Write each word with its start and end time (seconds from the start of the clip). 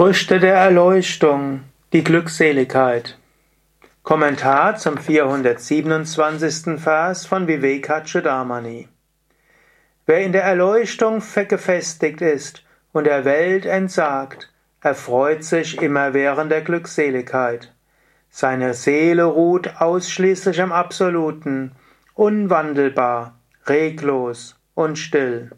Früchte 0.00 0.40
der 0.40 0.54
Erleuchtung, 0.54 1.64
die 1.92 2.02
Glückseligkeit. 2.02 3.18
Kommentar 4.02 4.76
zum 4.76 4.96
427. 4.96 6.80
Vers 6.80 7.26
von 7.26 7.46
Vivekachudamani. 7.46 8.88
Wer 10.06 10.20
in 10.22 10.32
der 10.32 10.44
Erleuchtung 10.44 11.22
gefestigt 11.48 12.22
ist 12.22 12.64
und 12.92 13.04
der 13.04 13.26
Welt 13.26 13.66
entsagt, 13.66 14.50
erfreut 14.80 15.44
sich 15.44 15.82
immerwährend 15.82 16.50
der 16.50 16.62
Glückseligkeit. 16.62 17.70
Seine 18.30 18.72
Seele 18.72 19.24
ruht 19.24 19.82
ausschließlich 19.82 20.60
im 20.60 20.72
Absoluten, 20.72 21.72
unwandelbar, 22.14 23.38
reglos 23.66 24.58
und 24.72 24.96
still. 24.96 25.50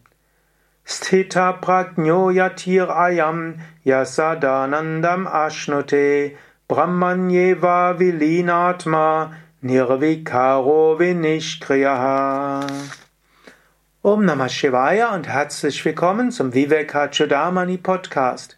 Sthita 0.84 1.60
prajno 1.60 2.32
yatir 2.34 2.88
ayam 2.90 3.60
yasadanandam 3.86 5.28
ashnute 5.30 6.36
brahmanyeva 6.68 7.96
vilinatma 7.96 9.32
nirvikaro 9.62 10.98
vinishkriyaha. 10.98 12.68
Om 14.02 14.26
Namah 14.26 14.48
Shivaya 14.48 15.14
und 15.14 15.28
herzlich 15.28 15.84
willkommen 15.84 16.32
zum 16.32 16.52
Vivekachudamani 16.52 17.78
Podcast. 17.78 18.56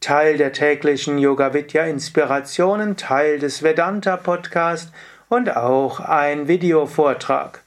Teil 0.00 0.38
der 0.38 0.54
täglichen 0.54 1.18
Yoga 1.18 1.52
Vidya 1.52 1.84
Inspirationen, 1.84 2.96
Teil 2.96 3.38
des 3.38 3.62
Vedanta 3.62 4.16
Podcast 4.16 4.92
und 5.28 5.54
auch 5.54 6.00
ein 6.00 6.48
Videovortrag. 6.48 7.62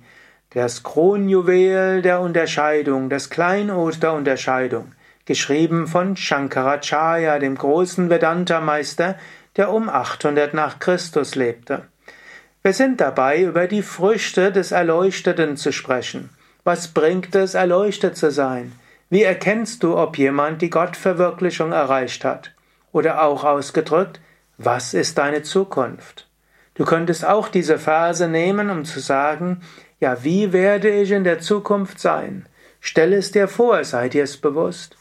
das 0.55 0.83
Kronjuwel 0.83 2.01
der 2.01 2.21
Unterscheidung, 2.21 3.11
das 3.11 3.28
Kleinod 3.28 4.03
der 4.03 4.15
Unterscheidung 4.15 4.93
geschrieben 5.27 5.87
von 5.87 6.17
Shankaracharya, 6.17 7.39
dem 7.39 7.56
großen 7.56 8.11
Vedanta-Meister, 8.11 9.17
der 9.56 9.72
um 9.72 9.88
800 9.88 10.55
nach 10.55 10.78
Christus 10.78 11.34
lebte. 11.34 11.83
Wir 12.62 12.72
sind 12.72 13.00
dabei, 13.00 13.42
über 13.42 13.66
die 13.66 13.83
Früchte 13.83 14.50
des 14.50 14.72
Erleuchteten 14.72 15.56
zu 15.56 15.72
sprechen. 15.72 16.30
Was 16.64 16.88
bringt 16.88 17.34
es, 17.34 17.55
erleuchtet 17.55 18.16
zu 18.16 18.30
sein? 18.30 18.72
Wie 19.10 19.22
erkennst 19.22 19.82
du, 19.82 19.98
ob 19.98 20.16
jemand 20.16 20.62
die 20.62 20.70
Gottverwirklichung 20.70 21.72
erreicht 21.72 22.25
hat? 22.25 22.55
Oder 22.91 23.22
auch 23.22 23.44
ausgedrückt, 23.44 24.20
was 24.56 24.94
ist 24.94 25.19
deine 25.19 25.42
Zukunft? 25.42 26.27
Du 26.75 26.84
könntest 26.84 27.25
auch 27.25 27.48
diese 27.48 27.78
Verse 27.78 28.27
nehmen, 28.28 28.70
um 28.70 28.84
zu 28.84 28.98
sagen, 29.00 29.60
ja, 30.00 30.25
wie 30.25 30.52
werde 30.52 30.88
ich 30.88 31.10
in 31.10 31.25
der 31.25 31.41
Zukunft 31.41 32.00
sein? 32.00 32.47
Stell 32.80 33.12
es 33.12 33.30
dir 33.30 33.47
vor, 33.47 33.84
sei 33.84 34.08
dir 34.08 34.25
es 34.25 34.36
bewusst. 34.36 34.97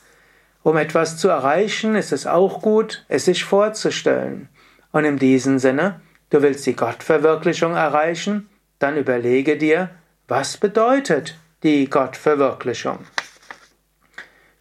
Um 0.63 0.77
etwas 0.77 1.17
zu 1.17 1.27
erreichen, 1.27 1.95
ist 1.95 2.13
es 2.13 2.25
auch 2.25 2.61
gut, 2.61 3.05
es 3.09 3.25
sich 3.25 3.43
vorzustellen. 3.43 4.47
Und 4.91 5.03
in 5.03 5.17
diesem 5.17 5.59
Sinne, 5.59 6.01
du 6.29 6.41
willst 6.41 6.65
die 6.65 6.75
Gottverwirklichung 6.75 7.75
erreichen, 7.75 8.49
dann 8.79 8.97
überlege 8.97 9.57
dir, 9.57 9.89
was 10.27 10.57
bedeutet 10.57 11.37
die 11.63 11.89
Gottverwirklichung? 11.89 12.99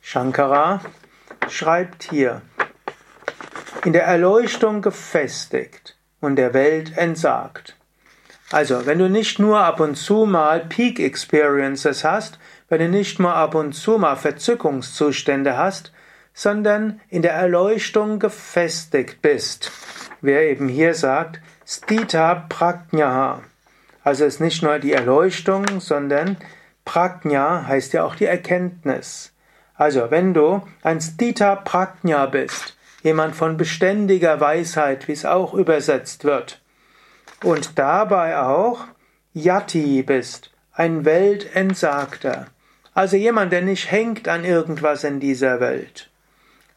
Shankara 0.00 0.81
schreibt 1.49 2.05
hier, 2.10 2.43
in 3.84 3.93
der 3.93 4.05
Erleuchtung 4.05 4.82
gefestigt 4.82 5.97
und 6.21 6.37
der 6.37 6.55
Welt 6.55 6.97
entsagt. 6.97 7.76
Also, 8.50 8.87
wenn 8.87 8.99
du 8.99 9.09
nicht 9.09 9.38
nur 9.38 9.60
ab 9.60 9.81
und 9.81 9.97
zu 9.97 10.26
mal 10.26 10.60
Peak 10.60 11.00
Experiences 11.00 12.05
hast, 12.05 12.38
wenn 12.69 12.81
du 12.81 12.88
nicht 12.88 13.19
nur 13.19 13.34
ab 13.34 13.55
und 13.55 13.72
zu 13.72 13.99
mal 13.99 14.16
Verzückungszustände 14.16 15.56
hast, 15.56 15.93
sondern 16.34 17.00
in 17.09 17.22
der 17.22 17.34
Erleuchtung 17.34 18.19
gefestigt 18.19 19.22
bist. 19.22 19.70
Wer 20.20 20.50
eben 20.50 20.69
hier 20.69 20.94
sagt, 20.94 21.41
Stita 21.66 22.47
Prajna. 22.48 23.43
Also 24.04 24.25
es 24.25 24.34
ist 24.34 24.41
nicht 24.41 24.62
nur 24.62 24.78
die 24.78 24.93
Erleuchtung, 24.93 25.81
sondern 25.81 26.37
Prajna 26.84 27.66
heißt 27.66 27.93
ja 27.93 28.04
auch 28.04 28.15
die 28.15 28.26
Erkenntnis. 28.26 29.32
Also 29.75 30.10
wenn 30.10 30.34
du 30.34 30.62
ein 30.82 31.00
Stita 31.00 31.56
Prajna 31.56 32.26
bist, 32.26 32.76
jemand 33.03 33.34
von 33.34 33.56
beständiger 33.56 34.41
Weisheit, 34.41 35.09
wie 35.09 35.12
es 35.12 35.25
auch 35.25 35.54
übersetzt 35.54 36.25
wird, 36.25 36.60
und 37.43 37.78
dabei 37.78 38.38
auch 38.38 38.84
Yati 39.32 40.03
bist, 40.03 40.50
ein 40.72 41.04
Weltentsagter, 41.04 42.47
also 42.94 43.16
jemand, 43.16 43.53
der 43.53 43.62
nicht 43.62 43.91
hängt 43.91 44.28
an 44.28 44.44
irgendwas 44.44 45.04
in 45.04 45.19
dieser 45.19 45.59
Welt. 45.60 46.12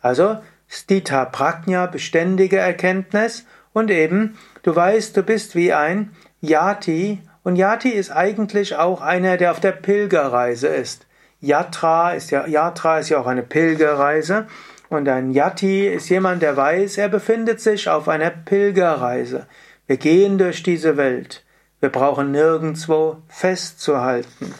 Also 0.05 0.38
Stita 0.67 1.25
Prajna, 1.25 1.88
beständige 1.88 2.57
Erkenntnis 2.57 3.47
und 3.73 3.89
eben, 3.89 4.38
du 4.61 4.75
weißt, 4.75 5.17
du 5.17 5.23
bist 5.23 5.55
wie 5.55 5.73
ein 5.73 6.11
Yati 6.41 7.23
und 7.41 7.55
Yati 7.55 7.89
ist 7.89 8.11
eigentlich 8.11 8.75
auch 8.75 9.01
einer, 9.01 9.38
der 9.38 9.49
auf 9.49 9.59
der 9.59 9.71
Pilgerreise 9.71 10.67
ist. 10.67 11.07
Yatra 11.39 12.11
ist 12.11 12.29
ja, 12.29 12.45
Yatra 12.45 12.99
ist 12.99 13.09
ja 13.09 13.17
auch 13.17 13.25
eine 13.25 13.41
Pilgerreise 13.41 14.45
und 14.89 15.09
ein 15.09 15.31
Yati 15.31 15.88
ist 15.88 16.07
jemand, 16.09 16.43
der 16.43 16.55
weiß, 16.55 16.99
er 16.99 17.09
befindet 17.09 17.59
sich 17.59 17.89
auf 17.89 18.07
einer 18.07 18.29
Pilgerreise. 18.29 19.47
Wir 19.87 19.97
gehen 19.97 20.37
durch 20.37 20.61
diese 20.61 20.97
Welt. 20.97 21.43
Wir 21.79 21.89
brauchen 21.89 22.29
nirgendwo 22.29 23.23
festzuhalten. 23.27 24.53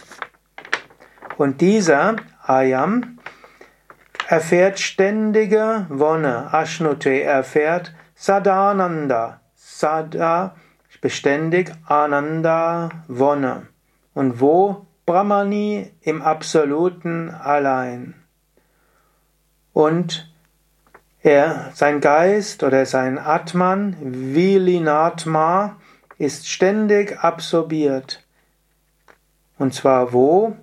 Und 1.38 1.62
dieser 1.62 2.16
Ayam 2.42 3.15
erfährt 4.28 4.80
ständige 4.80 5.86
Wonne. 5.90 6.54
Ashnute 6.54 7.22
erfährt 7.24 7.94
Sadananda. 8.16 9.42
Sada 9.56 10.56
beständig, 11.06 11.72
Ananda 11.86 12.90
Wonne. 13.08 13.68
Und 14.16 14.42
wo? 14.42 14.88
Brahmani 15.06 15.92
im 16.02 16.24
Absoluten 16.24 17.30
allein. 17.30 18.16
Und 19.72 20.34
er, 21.22 21.70
sein 21.76 22.02
Geist 22.02 22.64
oder 22.64 22.88
sein 22.88 23.20
Atman, 23.20 23.96
Vilinatma, 24.02 25.76
ist 26.18 26.50
ständig 26.50 27.20
absorbiert. 27.20 28.24
Und 29.60 29.76
zwar 29.76 30.12
wo? 30.12 30.56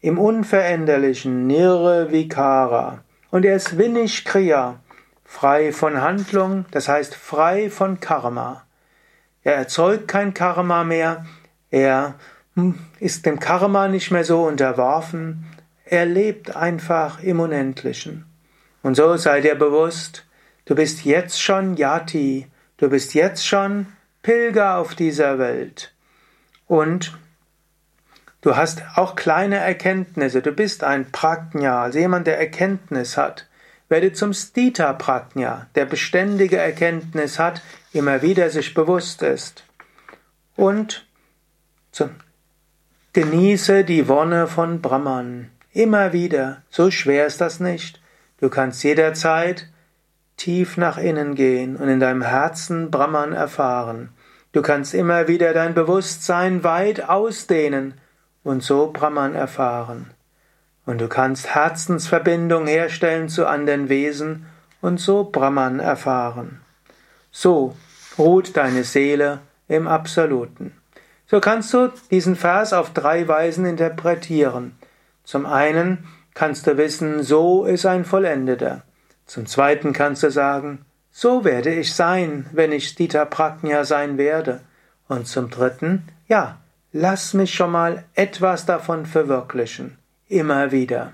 Im 0.00 0.18
unveränderlichen 0.18 1.46
Nirvikara. 1.46 3.00
Und 3.30 3.44
er 3.44 3.56
ist 3.56 3.78
Vinishkriya, 3.78 4.80
frei 5.24 5.72
von 5.72 6.00
Handlung, 6.00 6.64
das 6.72 6.88
heißt 6.88 7.14
frei 7.14 7.70
von 7.70 8.00
Karma. 8.00 8.64
Er 9.44 9.54
erzeugt 9.54 10.08
kein 10.08 10.34
Karma 10.34 10.84
mehr, 10.84 11.24
er 11.70 12.14
hm, 12.54 12.78
ist 12.98 13.26
dem 13.26 13.38
Karma 13.38 13.88
nicht 13.88 14.10
mehr 14.10 14.24
so 14.24 14.42
unterworfen, 14.42 15.46
er 15.84 16.06
lebt 16.06 16.56
einfach 16.56 17.22
im 17.22 17.40
Unendlichen. 17.40 18.26
Und 18.82 18.96
so 18.96 19.16
sei 19.16 19.40
dir 19.40 19.54
bewusst, 19.54 20.26
du 20.64 20.74
bist 20.74 21.04
jetzt 21.04 21.40
schon 21.40 21.76
Yati, 21.76 22.48
du 22.78 22.88
bist 22.88 23.14
jetzt 23.14 23.46
schon 23.46 23.86
Pilger 24.22 24.78
auf 24.78 24.94
dieser 24.94 25.38
Welt. 25.38 25.94
Und 26.66 27.16
du 28.40 28.56
hast 28.56 28.82
auch 28.96 29.16
kleine 29.16 29.56
Erkenntnisse, 29.56 30.42
du 30.42 30.52
bist 30.52 30.84
ein 30.84 31.10
Prajna, 31.10 31.82
also 31.82 31.98
jemand, 31.98 32.26
der 32.26 32.38
Erkenntnis 32.38 33.16
hat. 33.16 33.46
Werde 33.88 34.12
zum 34.12 34.32
Stita 34.32 34.92
Prajna, 34.92 35.66
der 35.74 35.84
beständige 35.84 36.58
Erkenntnis 36.58 37.38
hat, 37.38 37.60
immer 37.92 38.22
wieder 38.22 38.50
sich 38.50 38.74
bewusst 38.74 39.22
ist. 39.22 39.64
Und 40.56 41.06
zum, 41.90 42.10
genieße 43.12 43.84
die 43.84 44.06
Wonne 44.06 44.46
von 44.46 44.80
Brahman. 44.80 45.50
Immer 45.72 46.12
wieder. 46.12 46.62
So 46.70 46.90
schwer 46.90 47.26
ist 47.26 47.40
das 47.40 47.60
nicht. 47.60 48.00
Du 48.40 48.48
kannst 48.48 48.82
jederzeit 48.84 49.68
tief 50.36 50.76
nach 50.76 50.96
innen 50.96 51.34
gehen 51.34 51.76
und 51.76 51.88
in 51.88 52.00
deinem 52.00 52.22
Herzen 52.22 52.90
Brahman 52.90 53.32
erfahren. 53.32 54.10
Du 54.52 54.62
kannst 54.62 54.94
immer 54.94 55.28
wieder 55.28 55.52
dein 55.52 55.74
Bewusstsein 55.74 56.64
weit 56.64 57.08
ausdehnen 57.08 57.94
und 58.42 58.62
so 58.62 58.90
Brahman 58.92 59.34
erfahren. 59.34 60.10
Und 60.86 61.00
du 61.00 61.08
kannst 61.08 61.54
Herzensverbindung 61.54 62.66
herstellen 62.66 63.28
zu 63.28 63.46
anderen 63.46 63.88
Wesen 63.88 64.46
und 64.80 64.98
so 64.98 65.24
Brahman 65.24 65.80
erfahren. 65.80 66.60
So 67.30 67.76
ruht 68.18 68.56
deine 68.56 68.84
Seele 68.84 69.40
im 69.68 69.86
Absoluten. 69.86 70.72
So 71.26 71.40
kannst 71.40 71.72
du 71.72 71.92
diesen 72.10 72.34
Vers 72.34 72.72
auf 72.72 72.92
drei 72.92 73.28
Weisen 73.28 73.64
interpretieren. 73.66 74.76
Zum 75.22 75.46
einen 75.46 76.08
kannst 76.34 76.66
du 76.66 76.76
wissen, 76.76 77.22
so 77.22 77.64
ist 77.64 77.86
ein 77.86 78.04
Vollendeter. 78.04 78.82
Zum 79.26 79.46
zweiten 79.46 79.92
kannst 79.92 80.24
du 80.24 80.30
sagen, 80.30 80.84
so 81.12 81.44
werde 81.44 81.72
ich 81.72 81.94
sein, 81.94 82.46
wenn 82.52 82.72
ich 82.72 82.96
Dieter 82.96 83.26
Praknya 83.26 83.84
sein 83.84 84.18
werde. 84.18 84.60
Und 85.06 85.28
zum 85.28 85.50
dritten, 85.50 86.08
ja, 86.26 86.58
lass 86.92 87.34
mich 87.34 87.54
schon 87.54 87.70
mal 87.72 88.04
etwas 88.14 88.66
davon 88.66 89.06
verwirklichen. 89.06 89.98
Immer 90.28 90.72
wieder. 90.72 91.12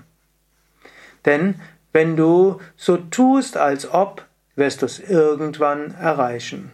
Denn 1.25 1.55
wenn 1.91 2.15
du 2.15 2.59
so 2.75 2.97
tust, 2.97 3.57
als 3.57 3.91
ob, 3.91 4.25
wirst 4.55 4.81
du 4.81 4.85
es 4.85 4.99
irgendwann 4.99 5.95
erreichen. 5.95 6.71